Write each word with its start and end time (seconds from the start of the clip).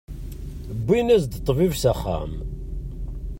Wwin-as-d 0.83 1.33
ṭṭbib 1.41 1.73
s 1.81 1.83
axxam. 1.91 2.31